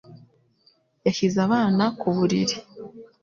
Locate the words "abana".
1.47-1.83